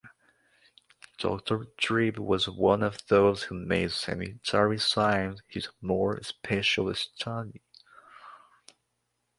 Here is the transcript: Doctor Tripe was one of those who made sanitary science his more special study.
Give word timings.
Doctor 1.19 1.67
Tripe 1.77 2.17
was 2.17 2.49
one 2.49 2.81
of 2.81 3.05
those 3.05 3.43
who 3.43 3.55
made 3.63 3.91
sanitary 3.91 4.79
science 4.79 5.43
his 5.47 5.69
more 5.79 6.19
special 6.23 6.91
study. 6.95 7.61